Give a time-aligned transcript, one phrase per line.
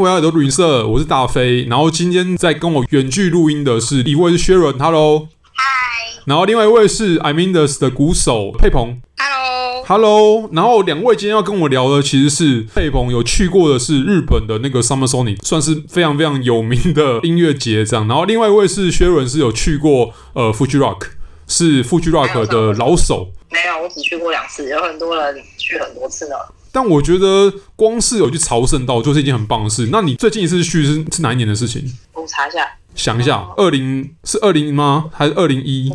[0.00, 1.64] 我是大飞。
[1.64, 6.22] 然后今天在跟我远距录音的是一位是 Sharon，Hello，嗨。
[6.24, 10.48] 然后另外一位是 Iminus 的鼓手佩鹏，Hello，Hello。
[10.52, 18.08] 然后两位今天要跟我聊的其实是佩鹏有去过的是日本的那个 Summer Sonic，算是非常非常有名的音乐节这样。
[18.08, 21.08] 然后另外一位是 Sharon，是有去过呃 Fuji Rock，
[21.46, 23.30] 是 Fuji Rock 的老手。
[23.50, 26.36] 没有，我只去过两次，有很多人去很多次呢。
[26.72, 29.88] 但我觉得光是有去朝圣到就是一件很棒的事。
[29.90, 31.82] 那你最近一次去是是哪一年的事情？
[32.12, 35.10] 我查一下，想一下，二零是二零吗？
[35.12, 35.86] 还是二零一？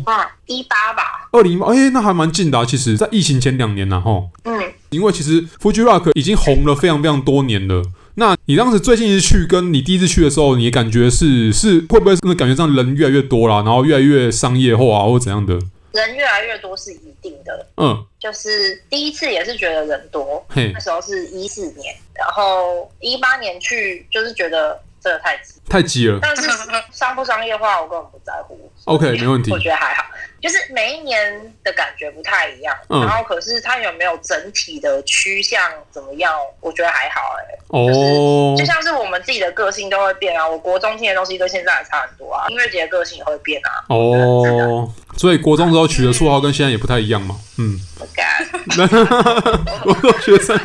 [0.46, 1.02] 一八吧。
[1.32, 2.64] 二零哎，那还蛮近的啊。
[2.64, 4.30] 其实，在疫情前两年呢，吼。
[4.44, 4.60] 嗯。
[4.90, 7.82] 因为其实 Fuji Rock 已经红了非常非常多年了。
[8.14, 15.58] 那你当时最近一次去，跟你第一次去的时候，你感觉是是会不会那感觉上人越来越多啦，然后越来越商业化啊，或怎样的？
[15.96, 26.18] 人越来越多是一定的，嗯，就是第一次也是觉得人多，那时候是一四年，然后一八年去就是觉得这个太挤，太挤了。
[26.22, 26.48] 但是
[26.92, 30.04] 商不商业化我根本不在乎，OK，没问题，我觉得还好。
[30.38, 31.18] 就是每一年
[31.64, 35.58] 的感觉不太一样，嗯、然后可是它有没有整体的趋向
[35.90, 36.32] 怎么样？
[36.60, 37.58] 我觉得还好哎、欸。
[37.68, 40.46] 哦、就是，就像是我们自己的个性都会变啊。
[40.46, 42.46] 我国中听的东西跟现在还差很多啊。
[42.48, 43.70] 音乐节的个性也会变啊。
[43.88, 47.34] 哦，所以国中时候取的绰号跟现在也不太一样嘛。
[47.58, 47.80] 嗯。
[47.98, 48.46] 不敢。
[49.84, 50.56] 我做学生。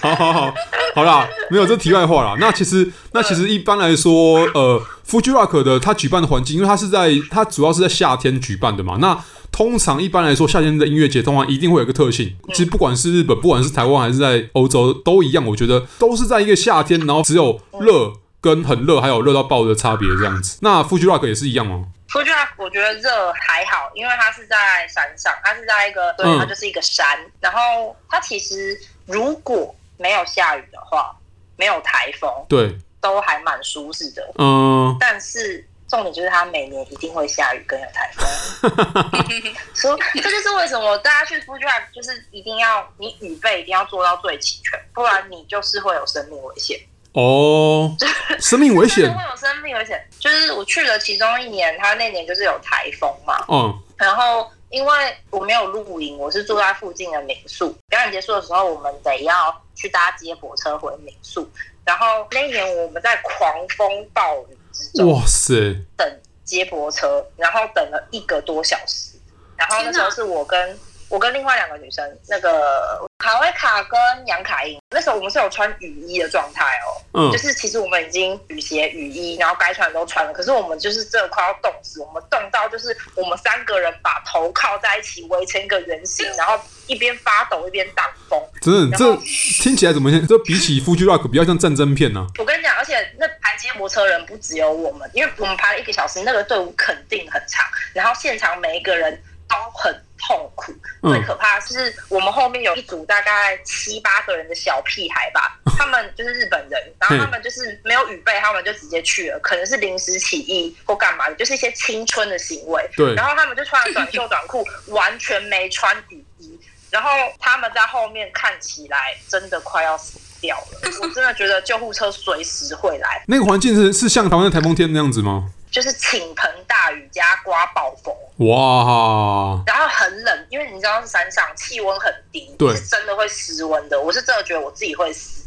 [0.00, 0.54] 好好好，
[0.96, 2.34] 好啦，没有这题外话啦。
[2.40, 4.82] 那其实，那其实一般来说，呃。
[5.10, 8.98] Fuji Rock 的它举办的环境，因为它是在它主要是在夏天举办的嘛。
[9.00, 12.36] 那通常一般来说，夏天的音乐节通常一定会有一个特性。
[12.50, 15.44] 其实不管是日本，不管是台湾还是在欧洲，都一样。
[15.44, 20.58] 我觉得都是在一个夏天，然后只有热跟很热，还有热到爆的差别这样子。
[20.62, 27.04] 那 Fuji Rock 也是一样吗？Fuji Rock 我觉得热还好，因为它是在山上，它是在一个对，它就是一个山。
[27.18, 31.10] 嗯、然后它其实如果没有下雨的话，
[31.56, 32.78] 没有台风，对。
[33.00, 38.72] 都还蛮舒适的，嗯，但是重点就是它每年一定会下雨跟有台风，
[39.74, 46.78] 所以这就是为什么大家去 Fuji Rock 就是一定要你雨备一定要做到最齐全，不然你就是会有生命危险。
[47.12, 47.92] 哦，
[48.38, 49.12] 生命危险。
[49.12, 61.50] 会有生命危险，就是我去了其中一年，他那年就是有台风嘛，嗯，然后因为我没有露营，我是住在附近的民宿，表演结束的时候，我们得要去搭接驳车回民宿。
[61.90, 69.18] 然后那一年我们在狂风暴雨之中，哇塞，等接驳车，然后等了一个多小时。
[69.56, 70.78] 然后那时候是我跟
[71.08, 73.09] 我跟另外两个女生，那个。
[73.30, 73.96] 卡威卡跟
[74.26, 86.58] 杨凯英，那时候我们是有穿雨衣的状态哦，嗯，就是其实我们已经雨鞋、雨衣，然后该穿的都穿了，可是我们就是这快要冻死，我们冻到就是我们三个人把头靠在一起围成一个圆形，然后
[86.88, 88.42] 一边发抖一边挡风。
[88.60, 89.16] 真的，这
[89.62, 90.26] 听起来怎么像？
[90.26, 92.26] 这比起 Fuji Rock 比较像战争片呢、啊？
[92.40, 97.64] 我跟你讲，而且那排接驳车人不只有我们，因为我们排了一个小时，那个队伍肯定很长，
[97.94, 99.94] 然后现场每一个人都很。
[100.20, 100.72] 痛苦，
[101.02, 112.88] 最可怕的是我们后面有一组大概七八个人的小屁孩吧，他们就是日本人，然后他们就是没有预备，他们就直接去了，可能是临时起意或干嘛的，就是一些青春的行为。
[112.96, 116.58] 对，然后他们就穿了短袖短裤，完全没穿底衣，
[116.90, 123.24] 然后他们在后面看起来真的快要死掉了，我真的觉得救护车随时会来。
[123.26, 125.50] 那个环境是是像台湾的台风天那样子吗？
[125.70, 128.14] 就是倾盆大雨加刮暴风，
[128.48, 129.62] 哇！
[129.66, 134.00] 然后很冷，因为你知道是山上，气温很低，对，是真的会失温的。
[134.00, 135.39] 我是真的觉得我自己会死。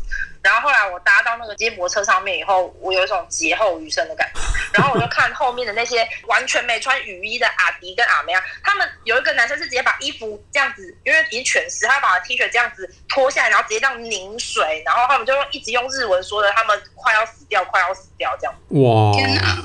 [0.43, 4.41] 然后后来我搭到那个接驳车上面以后，我有一种劫后余生的感觉。
[4.73, 18.53] 然后我就看后面的那些完全没穿雨衣的阿迪跟阿梅啊，他们有一个男生是直接把衣服这样子，因为已经全湿，他把 T 恤这样子脱下来，然后直接这样拧水，然后他们就用一直用日文说的，他们快要死掉，快要死掉这样。
[18.69, 19.13] 哇，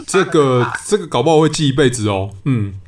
[0.06, 2.30] 这个这个搞不好会记一辈子哦。
[2.44, 2.78] 嗯，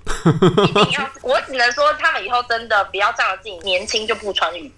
[0.69, 4.73] 一定要，我只能说他们以后真的不要仗着自己年轻就不穿雨衣，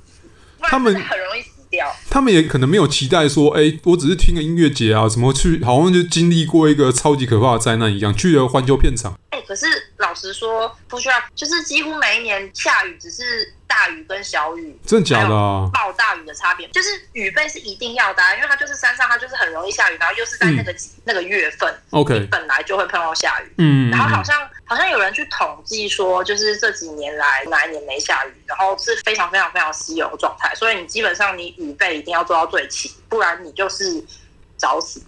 [0.63, 1.43] 他们很容易
[1.79, 2.11] 死。
[2.11, 9.13] 他们也可能没有期待说，哎、欸，我只是听个音乐节啊，怎么去，好像就经历过一个超级可怕的灾难一样，去了环球片场。
[9.31, 9.67] 哎、欸，可是
[9.99, 13.55] 老实说，不需要，就是几乎每一年下雨，只是。
[13.73, 15.67] 大雨跟小雨，真的假的啊？
[15.73, 16.69] 暴大雨的差别。
[16.69, 34.05] 就是雨备是一定要的，啊，因为它就是山上，它就是很容易下雨，然后又是在那个、嗯、那个月份，OK，本来就会碰到下雨，嗯，然后好像好像有人去统计说，就是这几年来哪一年没下雨，然后是非常非常非常稀有的状态，所以你基本上你雨备一定要做到最齐，不然你就是
[34.59, 35.03] 找死。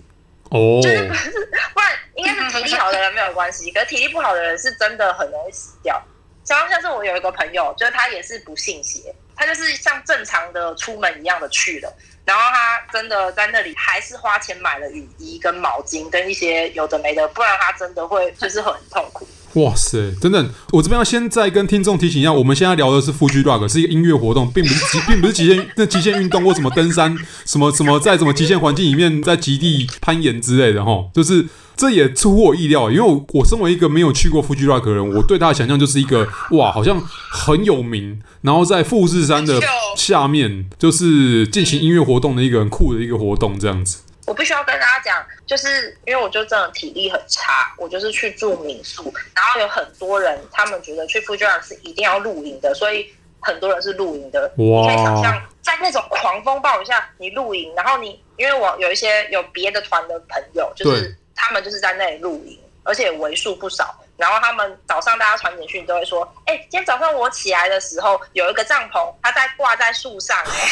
[0.51, 1.31] 哦，就是不是，
[1.75, 6.01] 不然应该是体力好的人没有关系，可是体力不好的人是真的很容易死掉。
[6.45, 11.93] 像像是我有一个朋友，就是他也是不信邪，他就是像正常的出门一样的去了。
[12.25, 19.27] 然后他真的在那里还是花钱买了雨衣跟毛巾跟一些有的没的，不然他真的会就是很痛苦。
[19.61, 37.01] 哇塞，等等，我这边要先再跟听众提醒一下，我们现在聊的是 Fuji Rock，是一个音乐活动，并不是极，并不是极限那极限运动或什么登山，什么什么在什么极限环境里面在极地攀岩之类的哈，就是这也出乎我意料，因为我我身为一个没有去过 Fuji Rock 的人，我对他的想象就是一个哇，好像
[37.31, 39.61] 很有名，然后在富士山的
[39.97, 43.99] 下面就是进行音乐活动的一个很酷的一个活动这样子。
[44.27, 53.07] 我必须要跟大家讲，就是因为我就真的体力很差，我就是去住民宿，然后有很多人他们觉得去 Fuji Rock 是一定要露营的，所以
[53.41, 54.51] 很多人是露营的。
[54.57, 63.95] 哇你可以想象，在那种狂风暴雨下，你露营，然后你因为我有一些有别的团的朋友，就是他们就是在那里露营，而且为数不少。
[64.17, 70.69] 然后他们早上大家传简讯都会说：“哎，今天早上我起来的时候，有一个帐篷，它在挂在树上。”哎，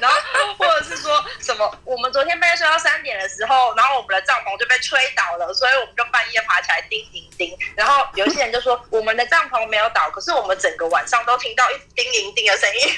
[0.00, 0.16] 然后
[1.40, 7.56] 什么，我们昨天半夜睡到三点的时候，然后我们的帐篷就被吹倒了，所以我们就半夜爬起来叮叮叮。
[7.76, 12.96] 然后有一些人就说，我们的帐篷没有倒，可是我们整个晚上都听到一直叮铃叮的声音。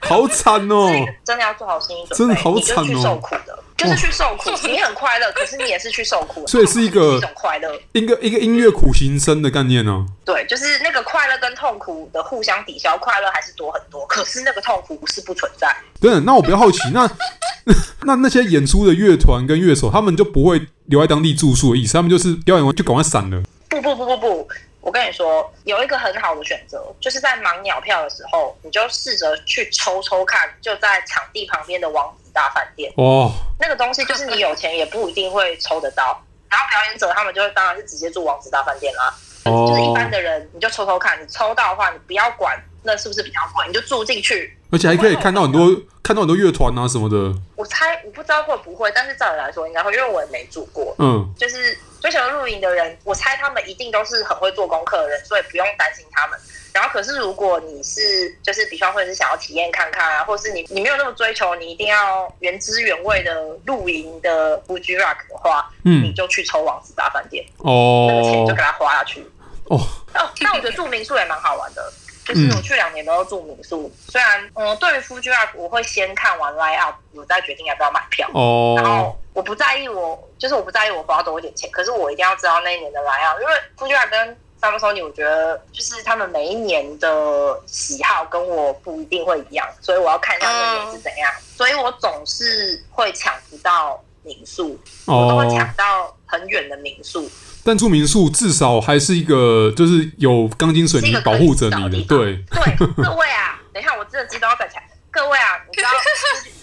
[0.00, 0.88] 好惨哦！
[1.24, 2.82] 真的要做好心理准备，真的好惨哦！
[2.82, 3.58] 你就去受苦的。
[3.80, 10.04] 就是去受苦， 你很快乐，可是你也是去受苦，所以是一个一种快乐，一个一个音乐苦行僧的概念呢、啊。
[10.22, 15.74] 对，就是那个快乐跟痛苦的互相抵消，快乐还是多很多，可是那个痛苦是不存在。
[15.98, 17.10] 对，那我比较好奇，那
[18.04, 23.42] 那那些演出的乐团跟乐手，他们就不会留在当地住宿的意思，他们就是表演完就赶快散了。
[23.70, 24.48] 不不不不不，
[24.80, 32.12] 我跟你说，有一个很好的选择，就是在盲鸟票的时候，你就试着去抽抽看，就在场地旁边的王。
[32.30, 36.20] 大饭店哦，那个东西就是你有钱也不一定会抽得到。
[36.48, 39.14] 然后表演者他们就会当然是直接住王子大饭店啦。
[39.44, 45.68] 哦，就是一般的人你就抽抽看，你抽到的话你不要管那是不是比较贵，你就住进去，而且还可以看到很多
[46.02, 47.32] 看到很多乐团啊什么的。
[47.56, 50.94] 我猜我不知道会不会，但是照理来说应该会，因为我也没住过。
[50.98, 56.38] 嗯，就是追求露营的人，我猜他们一定都是很会做功课的人，所以不用担心他们。
[56.72, 63.34] 然后，可是如果你是就是比方说是想要体验看看啊，或是你你没有那么追求，你一定要原汁原味的
[63.66, 69.20] 露营的 Fuji Rock 的话，嗯，你就去抽王子大饭店哦，那个钱就给他花下去
[69.64, 69.76] 哦
[70.14, 70.30] 哦。
[70.40, 71.92] 那我觉得住民宿也蛮好玩的，
[72.32, 78.74] 就是我去两年都要住民宿，嗯、虽然嗯，对于 Fuji Rock 我会先看完 line up，我再决定要不要买票哦。
[78.76, 91.32] 然后我不在意我就是我不在意我花多一点钱，可是我一定要知道那一年的 line up，因为 Fuji Rock 跟 Sonic 我觉得就是他们每一年的喜好跟我不一定会一样，所以我要看一下那年是怎样。
[91.34, 97.28] 嗯、所以我总是会抢不到民宿，哦、我都会抢到很远的民宿。
[97.64, 102.02] 但住民宿至少还是一个，就是有钢筋水泥保护着你的。
[102.06, 104.88] 对对，各位啊， 等一下我真的知道要站起来。
[105.10, 105.88] 各位啊，你知道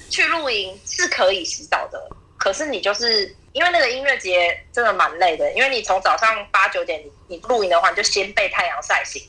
[0.09, 1.99] 去露营是可以洗澡的，
[2.38, 3.35] 可是你就是。
[3.53, 9.19] 因为那个音乐节真的蛮累的，因为你从早上八九点你你露营的话，你就先被太阳晒醒，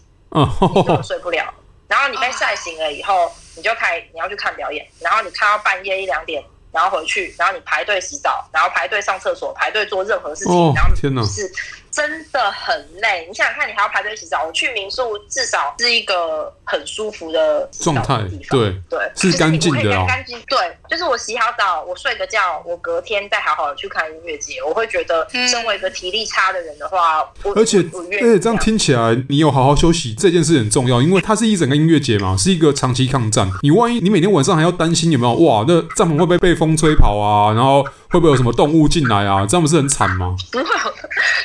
[0.74, 1.54] 你根本睡不了。
[1.86, 10.94] 然后你被晒醒了以后，你就开你要去看表演，然后你看到半夜一两点，然后回去，然后你排队洗澡，然后排队上厕所，排队做任何事情，哦、然后
[11.26, 11.50] 是。
[11.90, 14.44] 真的很累，你想想看，你还要排队洗澡。
[14.46, 20.40] 我去民宿，至少是一个很舒服的状态，对对，是干净的，干净。
[20.48, 33.50] 对，就是我洗好澡，我睡个觉，我隔天再好好的去看音乐节，我会觉得，身为一个体力差的人的话，而且而且这样听起来，你有好好休息这件事很重要，因为它是一整个音乐节嘛，是一个长期抗战。
[33.62, 37.52] 你万一你每天晚上还要担心有没有哇，那帐篷会不会被风吹跑啊？
[37.52, 39.46] 然后会不会有什么动物进来啊？
[39.48, 40.34] 这样不是很惨吗？
[40.52, 40.64] 不会，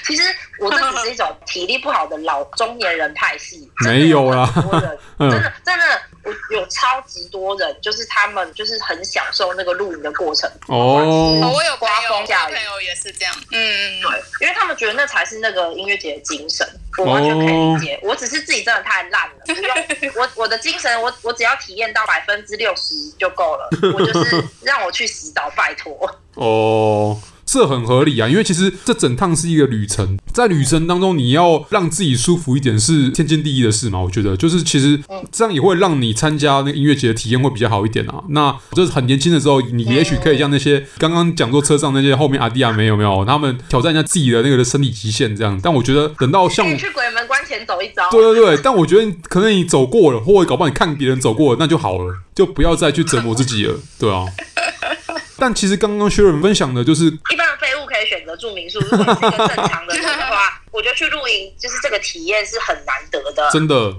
[0.06, 0.24] 其实。
[0.60, 4.50] 我这只是一种体力不好的老中年人派系，没有啦，
[5.20, 10.50] 真的真的，我有超级多人，就是他们就是很享受那个露营的过程。
[10.68, 16.66] 哦，我有刮风下雨，朋友也是这样，嗯，对，因为他们觉得那才是那个音乐节的精神，
[17.00, 18.00] 我完全可以理解。
[18.02, 26.10] 我只是自己真的太烂了， 不用我我的精神，我我只要体验到百分之六十就够了，我就是让我去洗澡，拜托。
[26.36, 27.20] 哦。
[27.46, 34.00] 这很合理啊，因为其实这整趟是一个旅程，在旅程当中，你要让自己舒服一点是天经地义的事嘛。
[34.00, 34.98] 我觉得，就是其实
[35.30, 38.24] 这样也会让你参加那个音乐节的体验会比较好一点啊。
[38.30, 45.60] 那就是很年轻的时候，你也许可以像那些刚刚讲座车上那些后面阿弟阿妹有没有，他们挑战一下自己的那个的身体极限这样。
[45.62, 48.62] 但我觉得等到像去鬼门关前走一遭，对对对。
[48.64, 54.26] 但我觉得可能你走过了，或者搞不好你看别人走过了，那就好了，就不要再去折磨自己了，对啊。
[55.38, 58.80] 但其实刚刚 Sharon 分享的就是一般的废物可以以选择住民宿。
[58.80, 63.50] 如果是一个正常的人的话， 我觉得去露营就是这个体验是很难得的。
[63.52, 63.94] 真的。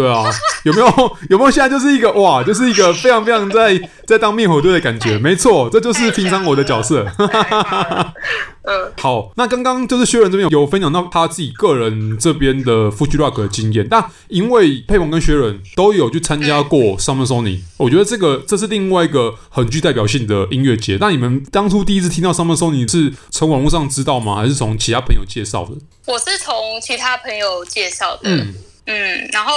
[0.00, 0.24] 对啊，
[0.64, 7.06] 有没有有没有现在就是一个哇，就是一个非常非常在在当灭火队的感觉，没错，这就是平常我的角色。
[8.62, 20.96] 嗯， 好，那刚刚就是薛仁这边有分享到他自己个人这边的 Fuji Rock 的经验，但因为佩鹏跟薛仁都有去参加过 Summer Sonic，我觉得这个这是另外一个很具代表性的音乐节。
[20.98, 24.36] 那你们当初第一次听到 Summer Sonic 是从网络上知道吗？
[24.36, 25.72] 还是从其他朋友介绍的？
[26.06, 28.22] 我是从其他朋友介绍的。
[28.24, 28.54] 嗯。
[28.86, 29.52] 嗯，然后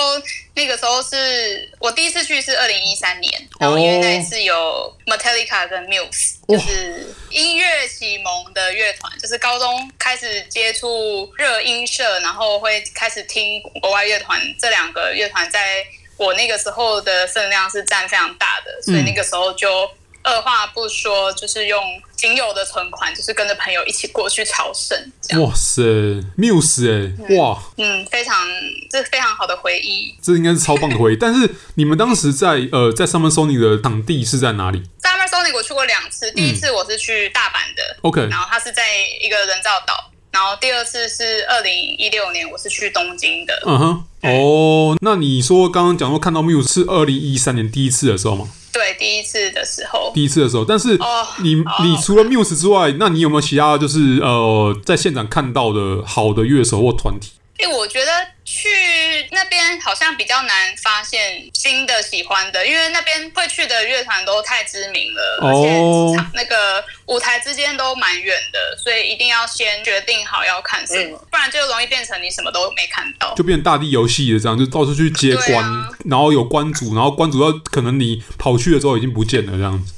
[0.53, 15.85] 那个时候是我第一次去是二零一三年，然后因为那一次有 Metallica 跟 Muse，就是音乐启蒙的乐团，就是高中开始接触热音社，然后会开始听国外乐团，这两个乐团在
[16.17, 19.89] 我那个时候的分量是占非常大的，所以那个时候就。
[20.23, 21.83] 二话不说，就是用
[22.15, 24.97] 仅有的存款，就是跟着朋友一起过去朝圣。
[25.41, 25.81] 哇塞
[26.37, 28.47] ，Muse 哎、欸，哇，嗯，非常，
[28.89, 30.15] 这是非常好的回忆。
[30.21, 31.17] 这应该是超棒的回忆。
[31.17, 38.83] 但是你们当时在呃，在 Summer Sonic 的场地是在哪里？Summer Sonic 我去过两次，第一次我是去大阪的、嗯、，OK，然后它是在
[39.21, 43.61] 一个人造岛，然后第二次是二零一六年，我是去东京的。
[43.65, 48.49] 嗯哼，哦，那你说刚刚讲说看到 Muse 是二零一三年第一次的时候吗？
[48.73, 50.97] 对，第一次的时候，第一次的时候，但是
[51.43, 57.33] 你、oh, 你除了 Muse 之外，那你有没有其他就是呃，在现场看到的好的乐手或团体？
[57.59, 58.11] 因为我觉得
[58.63, 75.65] 去那边好像比较难发现新的喜欢的，因为那边会去的乐团都太知名了，而且那个舞台之间都蛮远的，所以一定要先决定好要看什么，不然就容易变成你什么都没看到，就变大地游戏的这样，就到处去接关，
[76.05, 79.93] 然后有关主，然后关主要可能你跑去的时候已经不见了这样子。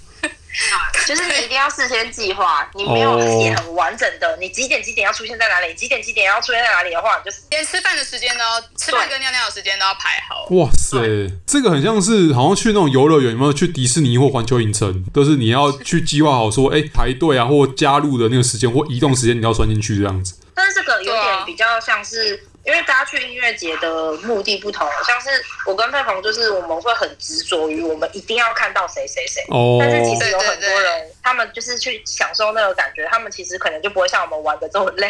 [1.06, 10.48] 就是你一定要事先计划，你没有写很完整的，你几点几点要出现在哪里，几点几点要出现在哪里的话，你就连吃饭的时间都要，吃饭跟尿尿的时间都要排好。
[10.56, 10.98] 哇塞，
[11.46, 20.36] 这个很像是好像去那种游乐园，有没有去迪士尼或环球影城，都是你要去计划好说，哎、欸，排队啊，或加入的那个时间或移动时间，你要算进去这样子。
[20.54, 22.44] 但是这个有点比较像是。
[22.66, 25.30] 因为大家去音乐节的目的不同，像是
[25.66, 29.42] 我跟佩鹏，就是我们会很执着于我们一定要看到谁谁谁。
[29.50, 29.78] 哦。
[29.80, 35.08] 但是其实有很多人，他们就是去享受那个感觉，他们其实可能就不会像我们玩的这么累。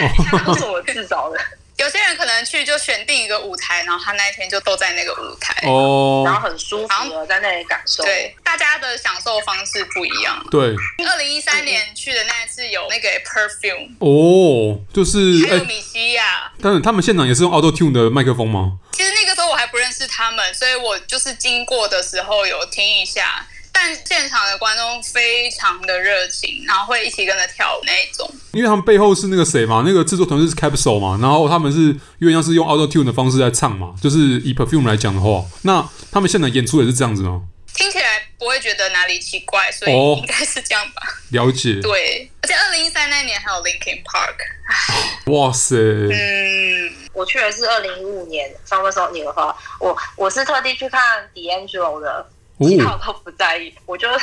[0.00, 0.44] 哦。
[0.46, 1.38] 都是我自找的。
[1.76, 8.04] 有些人可能去就选定一个舞台，然后他那一天就都在那个舞台，哦，然后很舒服的在那里感受。
[8.04, 10.44] 对，大家的享受方式不一样。
[10.50, 10.74] 对。
[11.06, 16.52] 二零一三年去的那一次有那个 Perfume，哦，就是还有米西亚。
[16.62, 18.78] 但是他们现场也是用 Auto Tune 的麦克风吗？
[18.92, 23.44] 其实那个时候我还不认识他们，所以我就是经过的时候有听一下。
[23.74, 28.30] 但现场的观众非常的热情，然后会一起跟着跳舞那一种。
[28.52, 31.78] 因为他们背后是那个谁嘛，那个制作团队是 Capsule 嘛，然后他们是
[32.18, 37.42] 因为像是用 Auto Tune 的方式在唱嘛，就是以 Perfume 来讲的话，那他们现场演出也是这样子吗？
[37.74, 41.02] 听起来不会觉得哪里奇怪，所以应该是这样吧。
[41.02, 41.80] 哦、了解。
[41.82, 45.32] 对，而且二零一三那年还有 Linkin Park。
[45.32, 45.74] 哇塞。
[45.76, 52.24] 嗯，我去的是二零一五年，上个时候你的话，我我是特地去看 D'Angelo 的。
[52.60, 54.22] 其他我都不在意，我就我就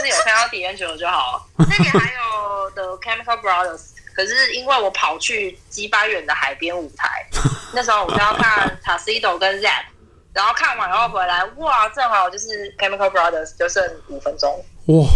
[0.00, 1.42] 是有看到 D'Angelo 就好了。
[1.70, 3.82] 那年还有 The Chemical Brothers，
[4.14, 7.26] 可是因为我跑去鸡巴远的海边舞台，
[7.72, 9.84] 那时候我就要看 Tuxedo 跟 Zapp，
[10.32, 14.64] 然后看完然后回来，哇，正好就是 Chemical Brothers 就剩五分钟。
[14.86, 15.06] 哇！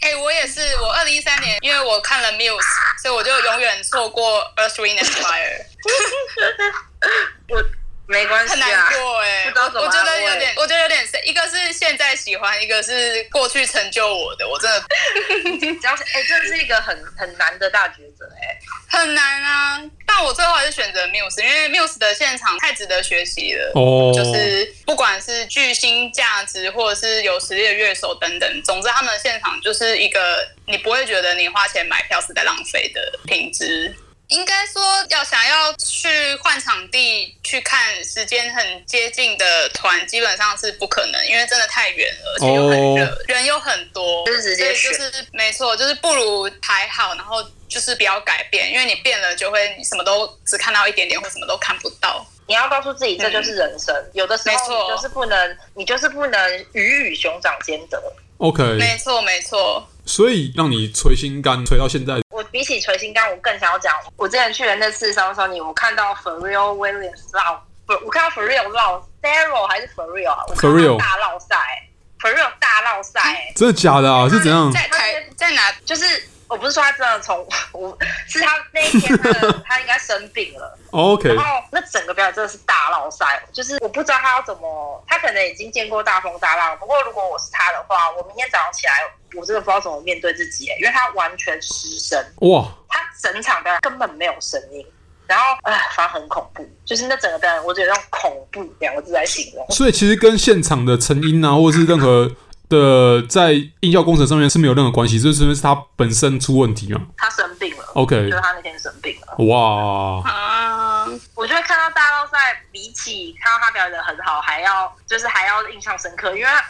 [0.00, 5.66] 哎、欸，我也是，我二零一三年因为我看了 Muse，所以我就永远错过 Earth, Wind and Fire。
[7.50, 7.62] 我。
[8.10, 14.84] 没关系啊，很难过哎、欸，我觉得有点，我觉得有点，一个是现在喜欢，一个是过去成就我的，我真的，
[15.80, 33.94] 只要是哎，这是一个很很难的大抉择哎，很难啊，但我最后还是选择 Muse，因为 Muse 的现场太值得学习了哦，就是不管是巨星价值，或者是有实力的乐手等等，总之他们的现场就是一个你不会觉得你花钱买票是在浪费的品质。
[34.30, 52.24] 应该说，要想要去换场地去看时间很接近的团，基本上是不可能，因为真的太远了，而且又很热，人又很多，就是直接去，就是没错，就是不如排好，然后就是不要改变，因为你变了就会你什么都只看到一点点，或什么都看不到。
[52.46, 58.00] 你要告诉自己，这就是人生，嗯、有的时候你就是不能，你就是不能鱼与熊掌兼得。
[58.38, 59.88] OK，没错没错。
[60.06, 62.20] 所以让你捶心肝捶到现在。
[62.40, 71.54] 我比起锤心肝，我更想要讲，我之前去的那次 Summer Sonic，我看到 Pharrell Williams 绕，不，我看到 Pharrell 老 Pharrell 还是 Pharrell 啊？Pharrell 大烙赛
[72.18, 74.26] ，Pharrell 大烙赛，真的假的啊？
[74.26, 74.72] 是怎样？
[74.72, 75.70] 在台在哪？
[75.84, 76.02] 就是
[76.50, 80.76] 我不是说他真的从 我，是他那一天他的 他应该生病了。
[80.90, 81.32] OK。
[81.32, 86.76] 然后那整个表演真的是大落赛，就是我不知道他要怎么，他可能已经见过大风大浪。
[86.78, 88.92] 不过如果我是他的话，我明天早上起来，
[89.36, 92.20] 我真的不知道怎么面对自己，因为他完全失声。
[92.40, 92.66] 哇！
[92.88, 94.84] 他整场表演根本没有声音。
[95.28, 99.64] 然后，哎，反正很恐怖，就是那整个表演，我觉得用“恐怖”两个字来形容。
[99.70, 102.28] 所以其实跟现场的成音啊，或者是任何。
[102.70, 107.02] 的在音效工程上面是没有任何关系，就是因为是他本身出问题嘛。
[107.18, 109.44] 他生病了，OK，就是他那天生病了。
[109.44, 112.38] 哇，啊，我就会看到大捞赛
[112.72, 116.62] 比起看到他表演的很好，还要就是还要印象深刻，因为他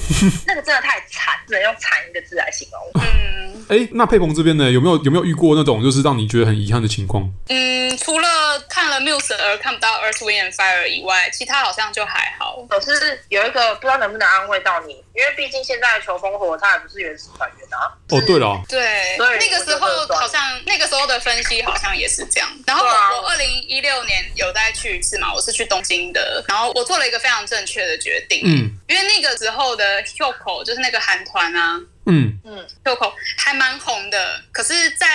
[0.46, 3.02] 那个真的太惨，只能用惨一个字来形容。
[3.02, 7.28] 嗯， 哎，那佩鹏这边呢，有没有有没有遇过那种就是让你觉得很遗憾的情况？
[7.48, 12.64] 嗯，除了看了 Muse 而看不到 Earth Wind and Fire 以外，其他好像就还好。
[12.68, 15.02] 可是有一个不知道能不能安慰到你。
[15.14, 17.92] 因为毕竟现在求风火》它还不是原始团员啊。
[18.08, 22.48] 哦，对了，对，那个时候好像那个时候的分析好像也是这样。
[22.66, 28.40] 然后我我二零一六年有再去一次嘛，我是去东京的，然后我做了一个非常正确的决定。
[28.46, 31.80] 嗯，因为那个时候的 Hyukoh 就是那个韩团啊。
[32.06, 35.06] 嗯嗯，Hyukoh 还蛮红的，可是，在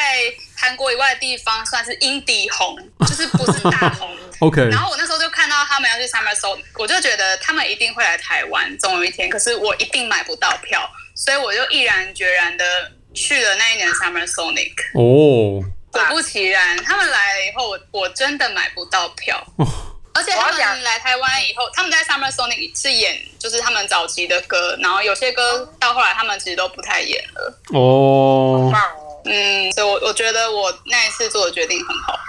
[0.56, 4.16] 韩国以外的地方算是 indie 红，就是不是大红。
[4.40, 4.68] OK。
[4.70, 9.30] 然后我那时候就看到他们要去 Summer Sonic，我就觉得他们一定会来台湾，总有一天。
[9.30, 14.74] 可是我一定买不到票，所以我就毅然决然的去了那一年 Summer Sonic。
[14.94, 15.64] 哦。
[15.92, 19.46] 果不其然，他们来了以后，我我真的买不到票。
[20.18, 27.54] 而且他们来台湾以后，他们在 Summer Sonic 是演就是他们早期的歌，然后有些歌到后来他们其实都不太演了。
[27.74, 32.20] 哦，棒哦，嗯，所以我我觉得我那一次做的决定很好。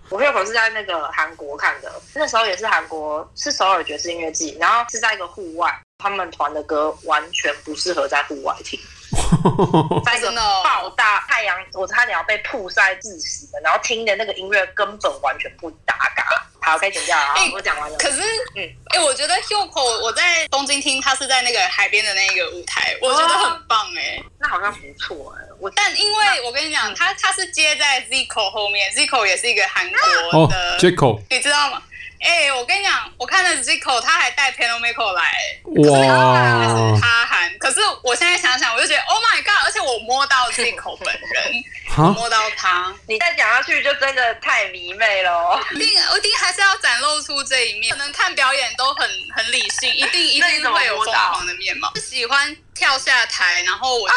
[0.10, 8.78] 我有朋友是在那个韩国看的，那时候也是韩国是首尔爵士音乐季，然后是在一个户外，他们团的歌完全不适合在户外听。
[10.04, 10.30] 在一个
[10.62, 16.24] 爆大太阳，我差点要被曝晒致死的，然后听的那个音乐根本完全不搭嘎。
[16.70, 17.34] 好，可以剪掉啊。
[17.34, 17.96] 欸、我讲完了。
[17.98, 18.20] 可是，
[18.54, 24.24] 嗯，哎、欸，我觉得 Hyukoh 我在东京听，他是在那个海边的那个舞台，我觉得很棒哎、欸。
[24.38, 25.48] 那好像不错哎、欸。
[25.58, 29.90] 我但因为我跟你讲，他他是接在 Zico 后面，Zico 也是一个韩
[30.30, 31.82] 国的 Zico，你知道吗？
[32.20, 35.22] 哎、欸，我跟你讲，我看了 Zico，他还带 Piano Miko 来，
[35.64, 37.50] 哇，还是他喊。
[37.58, 39.64] 可是我现在想想，我就觉得 Oh my God！
[39.64, 45.58] 而且我摸到 Zico 本人， 蛤摸到他，你再讲下去就真的太迷妹了。
[45.72, 47.90] 一定，我一定还是要展露出这一面。
[47.90, 51.90] 可能看表演都很很理性，一定一定会有疯狂的面貌。
[51.96, 54.14] 喜欢跳下台，然后我就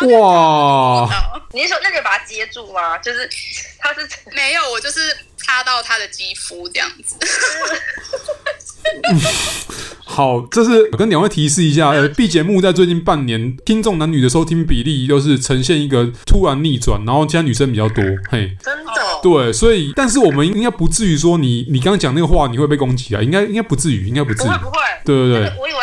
[0.00, 1.08] 那边哇，
[1.52, 2.96] 你是说那个把他接住吗？
[2.98, 3.28] 就是
[3.78, 5.14] 他是没有，我就是。
[5.48, 7.16] 插到他的肌肤这样子。
[10.04, 25.78] 好，这是我跟两位提示一下，呃，B 节目在最近半年，听众男女的收听比例都是呈现一个突然逆转，然后现在女生比较多，嘿，真的，对，所以，但是我们应该不至于说你，你刚刚讲那个话你会被攻击啊，应该应该不至于，应该不至于，不会不会，对对对，我以为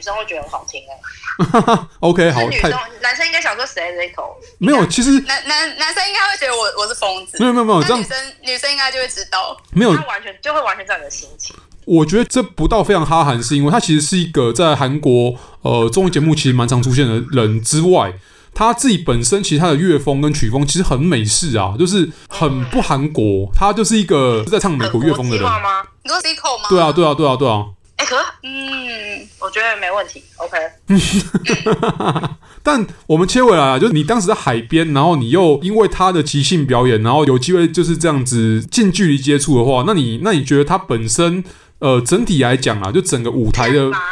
[0.00, 1.86] 女生会觉得很好听哎。
[2.00, 2.70] OK，好，女生
[3.02, 4.34] 男生应该想说谁这口？
[4.56, 7.36] 没有，其实男男男生应该会觉得我我是疯子。
[7.38, 11.54] 没有没有没有，这样女生女生应该就会知道，没有，他完全就会完全知道你的心情。
[11.84, 18.14] 我觉得这不到非常哈韩，是因为他其实是一个在韩国呃综艺节目其实蛮常出现的人之外，
[18.54, 25.82] 他自己本身其实他的乐风跟曲风其实很美式啊，就是很不韩国，嗯、他就是一个是在唱美国乐风的人吗。
[26.02, 26.68] 你说 Zico 吗？
[26.70, 27.66] 对啊对啊对啊对啊。
[28.00, 30.56] 哎、欸，可嗯，我觉得没问题，OK。
[32.62, 41.44] 但我们切回来啊，就是你当时在海边，然后你又因为他的即兴表演，然后有机会就是这样子近距离接触的话，那你那你觉得他本身
[41.80, 43.90] 呃整体来讲啊，就整个舞台的。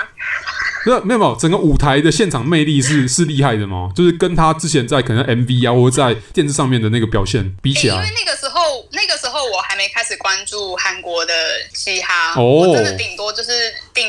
[0.86, 3.90] 没有没有，整个舞台的现场魅力是是厉害的吗？
[3.94, 8.60] 就是跟他之前在可能 MV 啊，或者在电视上面的那个表现比起来，欸、因为那个时候
[8.92, 11.34] 那个时候我还没开始关注韩国的
[11.74, 13.67] 嘻哈，哦、我真的顶多就是顶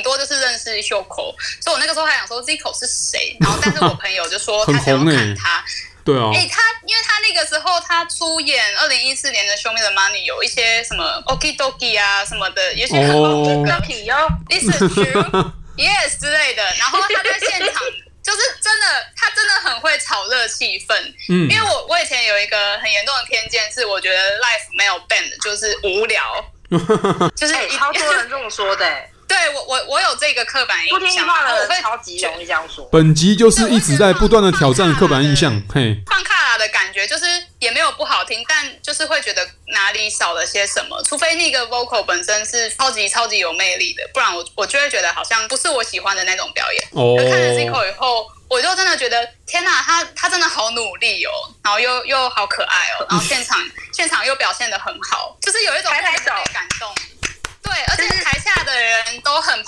[0.10, 5.63] 多就是认识 Hyukoh，所以我那个时候还想说 Zico 是谁，然后但是我朋友就说 他想要看他，
[6.04, 15.52] 对啊，哎、欸、他因为他那个时候他出演二零一四年的 Show Me the Money 有一些什么 Okie Dokie 啊什么的，有些很好听的皮哦，This is true。
[15.80, 17.82] Yes 之类的，然后他在现场
[18.22, 20.93] 就是真的，他真的很会炒热气氛。
[21.30, 26.22] 嗯，因为我我以前有一个很严重的偏见，是我觉得 life 没有 band 就是无聊，
[27.34, 28.86] 就是、欸、超多人这么说的。
[29.30, 32.84] 对我我我有这个刻板印象，不听话的人超级容易这样说。
[32.92, 35.96] 本集就是一直在不断的挑战刻板印象，嘿。
[36.08, 37.26] 放卡拉的感觉就是
[37.60, 46.84] 也没有不好听，但就是会觉得哪里少了些什么，除非那个 vocal 本身是超级超级有魅力的，不然我我就会觉得好像不是我喜欢的那种表演。
[46.92, 47.15] 哦。
[47.30, 51.32] 看了 Zico 以后，我就真的觉得天哪，他他真的好努力哦，
[51.63, 53.63] 然后又又好可爱哦，然后现场
[53.94, 56.36] 现场又表现的很好，就是有一种被感动。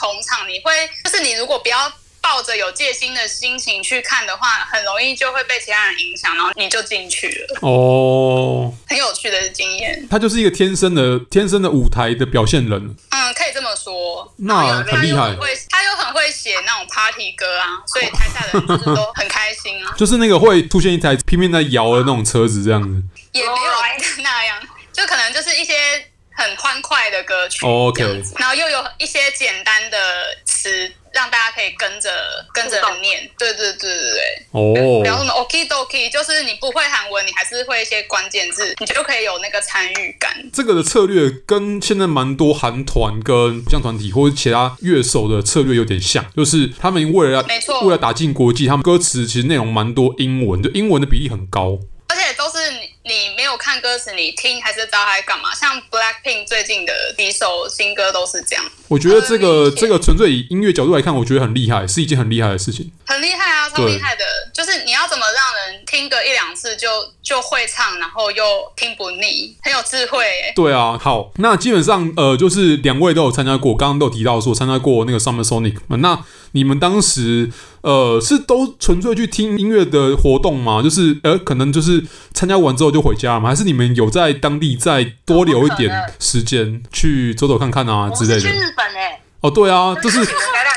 [0.02, 0.72] 捧场，你会
[1.04, 7.60] 就是你如果不要抱着有戒心的心情去看的话，很容易就会被其他人影响，然后你就进去了。
[7.62, 10.08] 哦，很有趣的经验。
[10.10, 12.96] 他就是一个天生的天生的舞台的表现人。
[13.10, 14.34] 嗯，可以这么说。
[14.38, 15.36] 那很厉害。
[15.36, 19.94] 会，他又很会写那种 party 歌啊，所以台下的人就是都很开心啊。
[19.96, 23.04] 就是那个会出现一台拼命在摇的那种车子这样子。
[23.34, 23.54] 也没有
[24.24, 24.58] 那样，
[24.92, 25.74] 就可能就是一些。
[26.42, 28.04] 很欢快的歌曲，OK，
[28.38, 29.98] 然后又有一些简单的
[30.44, 32.10] 词，让大家可以跟着
[32.52, 33.30] 跟着念。
[33.38, 40.36] 对对对对对，哦，比方什么 Okie Dokie，就是你不会韩文，你还是会一些关键字，你就可以有那个参与感。
[40.52, 51.78] 这个的策略跟现在蛮多韩团跟偶像团体或者其他乐手的策略有点像，就是他们为了要没错，为了打进国际，他们歌词其实内容蛮多英文，就英文的比例很高，
[53.04, 53.32] 你。
[53.42, 55.54] 没有看歌词，你听还是知道他在干嘛？
[55.56, 58.64] 像 Blackpink 最近的几首新歌都是这样。
[58.88, 62.92] 我觉得这个这个纯粹以音乐角度来看，我觉得很厉害，是一件很厉害的事情。
[63.08, 64.24] 很厉害啊，超厉害的！
[64.54, 66.88] 就是你要怎么让人听个一两次就
[67.24, 70.24] 就会唱，然后又听不腻，很有智慧。
[70.56, 75.78] 对啊，好，那基本上呃，就是两位都有参加过，刚刚都有提到说参加过那个 Summer Sonic。
[75.88, 77.50] 那你们当时
[77.82, 80.82] 呃是都纯粹去听音乐的活动吗？
[80.84, 83.50] 就是呃，可能就是参加完之后就回家了吗？
[83.50, 88.40] 还是你们有在当地再多留一点时间去走走看看啊之类的？
[88.40, 89.22] 去日本哎、欸！
[89.42, 90.20] 哦，对啊，就是。
[90.20, 90.32] 你们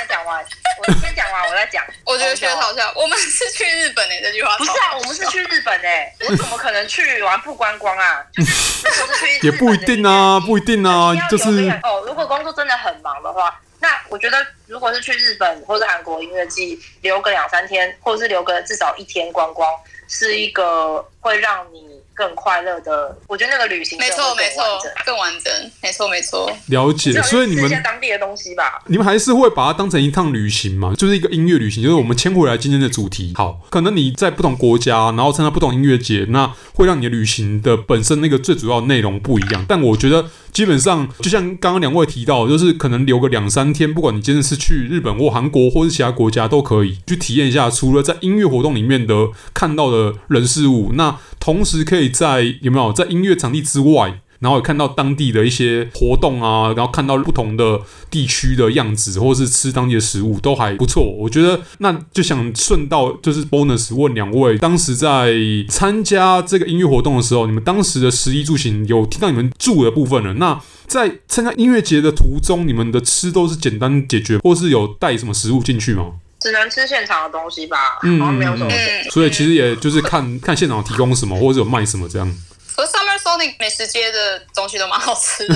[0.08, 0.44] 讲完，
[0.86, 1.82] 我先讲完，我再讲。
[2.04, 8.20] 我觉得学好笑，我们是去日本哎、欸，这句话不是啊，我们是去日本哎、欸，我怎么可能去玩不观光啊？
[8.36, 11.44] 就是 也不一定啊，不一定啊，就是
[11.82, 13.60] 哦，如果工作真的很忙的话。
[13.84, 19.70] 那我觉得，如果是去日本或者韩国音乐季，留个两三天，或者是留个至少一天观光，
[20.08, 21.80] 是一个会让你
[22.12, 23.16] 更快乐的。
[23.26, 24.62] 我觉得那个旅行没错没错，
[25.06, 25.50] 更完整，
[25.82, 26.52] 没错没错。
[26.66, 30.94] 了解，所以你们当地的东西吧，你们还是会把它当成一趟旅行嘛？
[30.94, 33.32] 就是一个音乐旅行，就是我们牵回来今天的主题。
[33.34, 39.64] 好，可能你在不同国家，然后参加不同音乐节，那会让你的旅行的本身那个最主要内容不一样。
[39.66, 40.26] 但我觉得。
[40.54, 47.68] 基本上，就像刚刚两位提到，就是可能留个两三天，不管你今天是去日本或韩国或是其他国家，都可以去体验一下。
[47.68, 54.20] 除了在音乐活动里面的看到的人事物，那同时可以在有没有在音乐场地之外。
[54.40, 61.02] 然后也看到当地的一些活动啊，然后看到不同的地区的样子，或是吃当地的食物都还不错。
[61.02, 65.32] 我觉得那就想顺道就是 bonus 问两位，当时在
[65.68, 70.34] 参加这个音乐活动的时候，你们当时的食衣住行有听到你们住的部分了？
[70.34, 76.16] 那在参加音乐节的途中，你们的吃都是简单解决，或是有带什么食物进去吗？
[76.44, 78.70] 只能吃现场的东西吧，嗯，没有什么。
[79.10, 82.38] 所以其实也就是看看现场提供什么，或者有卖什么这样。
[82.76, 85.54] 和 Summer Sonic 美食街的东西都蛮好吃的，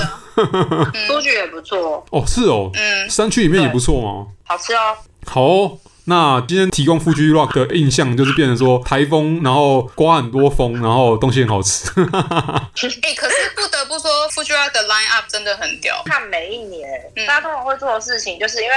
[1.05, 4.25] 书局也不错哦，是哦，嗯，山区里面也不错吗？
[4.47, 4.97] 好吃哦。
[5.27, 11.91] 好哦，那今天提供 Fuji Rock 的印象就是变成说台风，然后刮很多风，然后东西很好吃。
[12.01, 16.01] 哎、欸，可是不得不说 Fuji Rock 的 Line Up 真的很屌。
[16.05, 16.89] 看每一年，
[17.27, 18.73] 大家通常会做的事情，就是因为。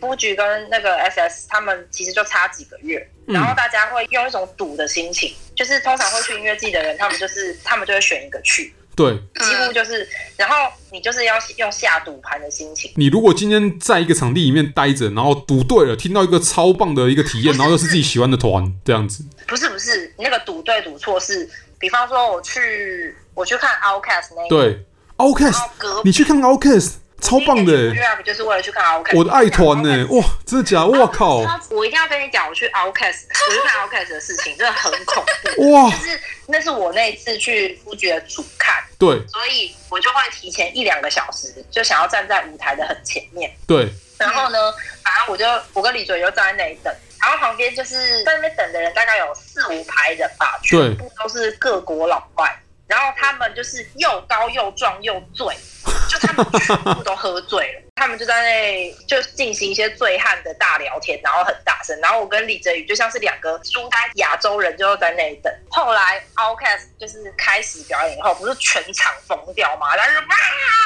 [0.00, 10.54] FUJI 跟那个 SS 他们其实就差几个月，然后大家会用一种赌的心情，嗯、就是通常会去音乐季的人，他们就是他们就会选一个去，对，几乎就是，然后
[10.90, 12.92] 你就是要用下赌盘的心情。
[12.96, 19.24] 你如果今天在一个场地里面待着，然后赌对了，听到一个超棒的一个体验，然后又是自己喜欢的团，这样子。
[19.46, 24.84] 不是不是，那个赌对赌错是，比方说我去我去看 Outcast 那一对
[25.16, 26.94] Outcast，你去看 OutKast。
[27.20, 28.22] 超棒的、欸！
[28.24, 30.04] 就是为了去看 OutKast，我的爱团呢、欸？
[30.04, 30.86] 哇，真的假的？
[30.86, 31.38] 我靠！
[31.70, 35.24] 我一定要跟你讲，我去 OutKast，我去看 OutKast 的事情真的很恐
[35.56, 35.90] 怖 哇！
[35.90, 43.50] 就是那是我那一次去 FUJI 的主看，对，所以我就会提前一两个小时，就想要站在舞台的很前面。
[43.66, 55.56] 对，然后呢，反正我就我跟李准就站在那里等，然后旁边就是在那边等的人大概有四五排人吧，全部都是各国老外，然后他们就是又高又壮又醉。
[56.08, 65.52] 就他们全部都喝醉了， 他们就在那就进行一些醉汉的大聊天，然后很大声，然后我跟李哲宇就像是两个书呆亚洲人，就在那里等。
[65.68, 69.96] 后来 OutKast 就是开始表演以后，不是全场疯掉吗？
[69.96, 70.36] 然后就哇，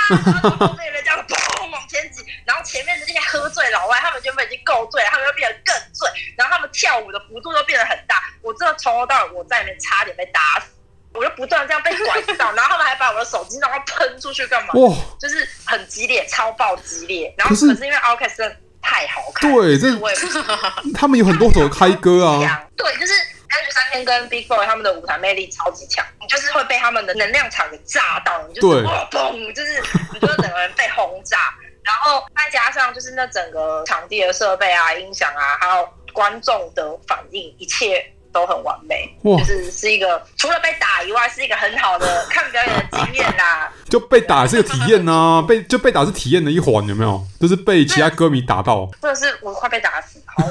[0.08, 8.22] 然后那边这样砰往前挤，然后前面的那些喝醉老外，他们原本已经够醉了，他们又变得更醉，然后他们跳舞的幅度都变得很大。
[8.42, 10.79] 我真的从头到尾我在里面差点被打死。
[11.12, 14.74] 我就不断这样被拐到，然后他们还把我的手机然后喷出去干嘛？
[14.74, 17.32] 哇，就是很激烈，超爆激烈。
[17.36, 17.96] 然后可是因为
[18.36, 20.56] 的太好看，对，这我也不知 道
[20.94, 22.66] 他们有很多首开歌啊。
[22.76, 23.12] 对，就是
[23.50, 31.36] 三十三天跟 Big Boy 他们的舞台魅力超级强，你就是会被他们的能量场给炸到，你就是哇嘣，就是你就是整个人被轰炸。
[31.82, 38.14] 然后再加上就是那整个场地的设备啊、音响啊，还有观众的反应，一切。
[38.32, 43.70] 都很完美，哇就是是一个除了被打以外，是一个很好的 看表演的经验啦。
[43.88, 47.20] 就被打是个体验呐、啊，被就被打是体验的一环，有没有？
[47.40, 50.22] 就是被其他歌迷打到，真的是我快被打死。
[50.26, 50.44] 好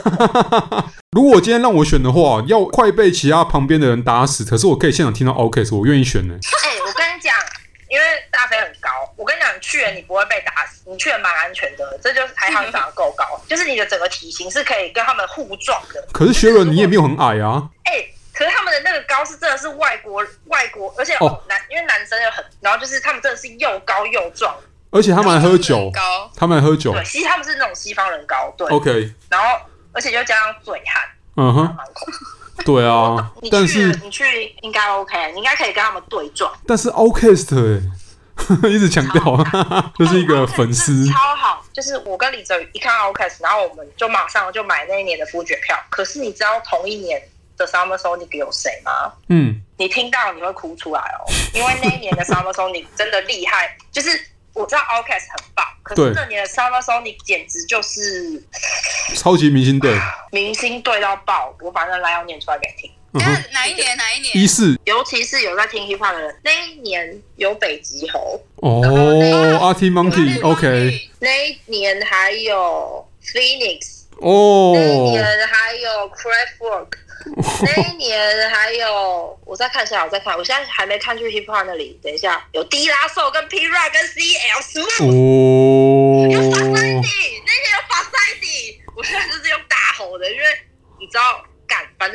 [1.12, 6.36] 如果今天让我选的话，要快被其他旁边的人打死，可是我可以现场听到 OutKast，我愿意选呢。
[6.64, 7.34] 哎、欸，我跟你讲，
[7.90, 8.06] 因为
[9.20, 16.02] 我跟你讲，你去了你不会被打死，你去了蛮安全的，这就是排行长得够高，就是你的整个体型是可以跟他们互撞的。
[16.14, 17.70] 可是学伦，你也没有很矮啊。
[17.84, 24.56] 哎、欸，可是他们的那个高是真的是外国外国，而且男、哦、因为男生又很，然后就是他们真的是又高又壮，
[24.90, 26.32] 而且他们还喝酒，高。
[26.38, 29.60] 他们还喝酒，对，其实他们是那种西方人高，对，OK，然后
[29.92, 31.04] 而且又加上醉汉，
[31.36, 31.78] 嗯哼，
[32.64, 37.82] 对啊， 但是你去应该 OK，你应该可以跟他们对撞，但是 OutKast 哎。
[38.70, 39.22] 一直强调，
[39.98, 41.66] 就是一个粉丝，超好。
[41.74, 45.78] 就是我跟李哲宇一看 OutKast，然后我们就马上就买那一年的复决票。
[45.90, 47.22] 可是你知道同一年
[47.58, 49.14] 的 Summer Sonic 有谁吗？
[49.30, 51.24] 嗯，你听到你会哭出来哦，
[51.54, 53.78] 因为那一年的 Summer Sonic 真的厉害。
[53.92, 54.10] 就是
[54.54, 58.44] 我知道 OutKast 很棒，可是那年的 Summer Sonic 简直就是
[59.16, 59.98] 超级明星队，
[60.32, 61.56] 明星队到爆。
[61.62, 62.92] 我反正来要念出来给你听。
[63.12, 63.98] 那哪一年？
[63.98, 64.38] 哪一年？
[64.38, 68.40] 一四，尤其是有在听 hip hop 的人，那一年有北极猴。
[68.58, 68.82] 哦
[69.62, 76.90] ，Arctic Monkey，OK，那一年还有 Phoenix 哦，那一年还有 Craftwork，
[77.64, 87.08] 那一年还有，我再看一下，我再看，我现在还没看去 hip hop 那里，等一下有 D 拉 soul 跟 P Rap 跟 CL Smooth 哦，有法赛迪，
[87.46, 90.44] 那一年有法赛迪，我现在就是用大吼的，因为
[91.00, 91.44] 你知道。
[91.70, 92.12] 干，反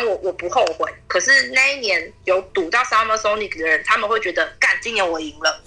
[0.00, 0.92] 正我我我不后悔。
[1.06, 5.62] 可是那一年有赌到 Summer Sonic 的人，他们会觉得干，今年我赢了。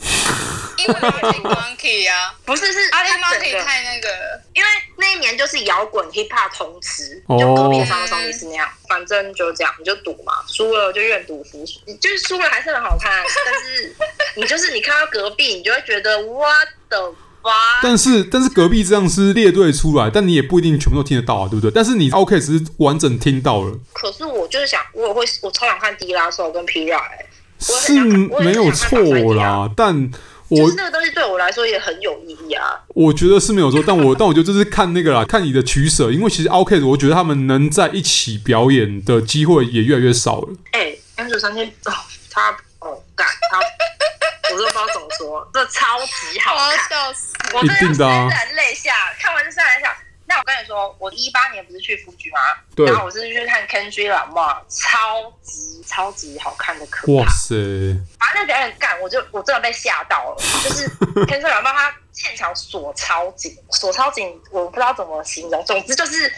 [0.75, 8.67] 因为 Arctic Monkey 啊， 不是是 Arctic Monkey 太那个，因为那一年就是摇滚 Hip Hop 同时，就隔壁的 Summer Sonic 是那样。
[8.89, 13.23] 反正就这样，你就赌嘛，输了就愿赌服输，就是输了还是很好看。
[13.45, 13.95] 但是
[14.35, 17.15] 你就是你看到隔壁，你就会觉得 What the。
[17.81, 21.71] 但是但是隔壁这样是列队出来，但你也不一定全部都听得到啊，对不对？
[21.73, 23.77] 但是你 OK 只是完整听到了。
[23.93, 27.25] 可是我就是想，我也会，我超想看迪拉 soul 跟 P R 哎，
[27.59, 28.99] 是没有错
[29.35, 30.11] 啦，但
[30.47, 32.79] 我就是那个东西对我来说也很有意义啊。
[32.89, 40.49] 我觉得是没有错，但我 但我觉得这是看那个啦，看你的取舍，因为其实 OK，我觉得他们能在一起表演的机会也越来越少了。
[40.71, 41.91] 哎、欸，三十三天哦，
[42.31, 43.59] 他哦干他。
[44.51, 47.15] 我都不知道怎么说，这超级好看，
[47.53, 49.97] 我真的是潸然泪下，看完就潸然泪下。
[50.25, 52.39] 那我跟你说，我一八年不是去福居吗？
[52.75, 52.85] 对。
[52.85, 57.13] 然后我是去看 Kendrick Lamar，超级超级好看的可怕。
[57.13, 57.53] 哇塞！
[58.17, 60.37] 反正那表演干，我就我真的被吓到了。
[60.63, 60.87] 就是
[61.27, 65.63] Kendrick Lamar 他现场锁超紧，锁超紧，我不知道怎么形容。
[65.65, 66.33] 总之就是。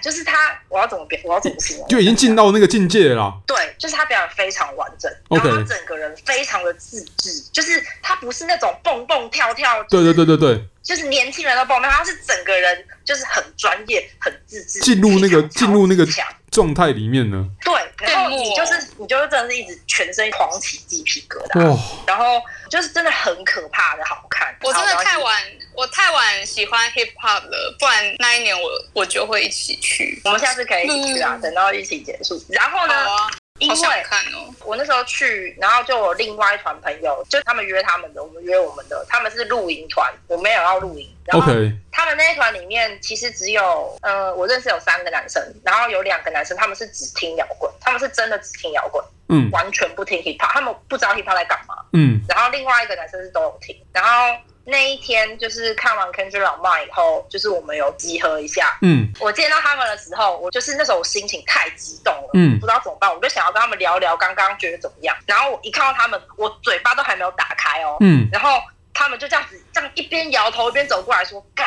[0.00, 0.36] 就是他，
[0.68, 1.18] 我要怎么表？
[1.24, 1.88] 我要怎么形容？
[1.88, 3.32] 就已经进到那个境界了。
[3.46, 9.82] 对，就是他表演非常完整.然后他整个人非常的自制，就是他不是那种蹦蹦跳跳。
[9.84, 16.06] 对对对对对，就是年轻人的蹦蹦，他是整个人就是很专业、很自制，进入那个进入那个
[16.50, 17.46] 状态里面呢。
[17.62, 17.72] 对，
[18.08, 22.40] 然后你就是你就是真的是一直全身狂起鸡皮疙瘩，哦、然后
[22.70, 24.54] 就是真的很可怕的好看。
[24.62, 25.42] 我真的太晚。
[25.72, 30.20] 我太晚喜欢 hip hop 了，不然那一年我我就会一起去。
[30.24, 32.42] 我们下次可以一起去啊，嗯、等到一起结束。
[32.50, 32.94] 然后呢？
[32.94, 41.08] 啊、因为看哦，我那时候去，然后就有另外一团朋友，就他们约他们的，我们约我们的，他们是露营团，我没有要露营。
[41.26, 41.46] 然后
[41.92, 52.20] 他们那一团里面其实只有，呃，我认识有三个男生，然后有两个男生他们是只听摇滚，他们是真的只听摇滚，嗯，完全不听 hip hop，他们不知道 hip hop 在干嘛，嗯。
[52.28, 54.40] 然后另外一个男生是都有听，然后。
[54.64, 58.78] 那一天就是看完 Kendrick Lamar 以后，就是我们有集合一下。
[58.82, 65.16] 嗯，我见到他们的时候，我就是那时候我心情太激动了，嗯，不知道怎么办，我就想要跟他们聊聊刚刚觉得怎么样。
[65.26, 68.60] 然后我一看到他们，我嘴巴都还没有打开哦，嗯，然后
[68.92, 71.66] 他们就这样子，这样一边摇头一边走过来说：“干，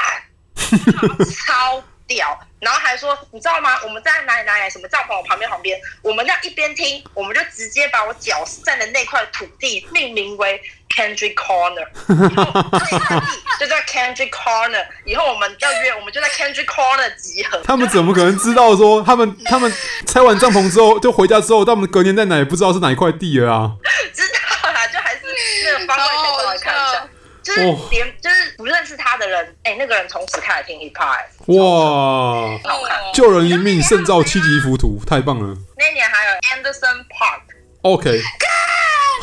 [1.47, 3.77] 超屌！”然后还说：“你知道吗？
[3.83, 10.61] 我们在哪里哪里什么帐篷我旁边旁边，我们那样一边听，我们就直接把我脚站的那块土地命名为
[10.95, 13.27] Kendrick Corner， 以后那块地
[13.59, 14.85] 就叫 Kendrick Corner。
[15.05, 19.71] 以后我们要约，我们就在 Kendrick Corner 集合。”他们怎么可能知道说他们他们
[20.07, 23.71] 拆完帐篷之后就回家之后，他们隔年在哪也不知道是哪一块地了啊？
[24.13, 25.21] 知道啦，就还是
[25.65, 27.09] 那个方位可以过来看一下。
[27.43, 27.59] 就是
[27.91, 35.55] 连就是不认识他的人，哎、欸，那个人从此开始听 hip hop，哇，好看，救人一命胜造七级浮屠，太棒了。
[35.77, 38.21] 那年还有 Anderson Park，OK，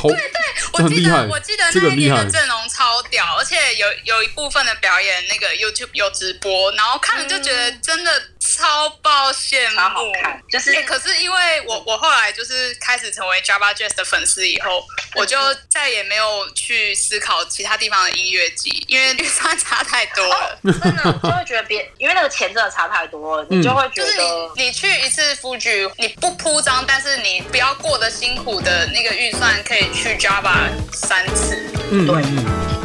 [0.01, 8.23] 好，对对，我记得我记得那一年的阵容超屌，而且有有一部分的表演那个 YouTube 有直播，然后看了就觉得真的。
[8.43, 14.83] 超爆羡慕，好看，就是、欸、可是因为我我后来就是开始成为 Java Jazz 的粉丝以后，
[15.15, 15.37] 我就
[15.69, 20.59] 再也没有去思考其他地方的音乐季，因为预算差太多了。
[20.63, 31.57] 哦、 真的就会觉得别，因为那个钱真的差太多了，你就会觉得、嗯、你，你去一次 Fuji，你不铺张，但是你不要过得辛苦的那个预算，可以去 Java 三次。
[31.91, 32.80] 嗯，对。